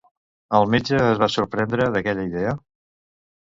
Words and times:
El 0.59 0.63
metge 0.75 1.01
es 1.09 1.19
va 1.23 1.27
sorprendre 1.33 1.87
d'aquella 1.97 2.25
idea? 2.31 2.57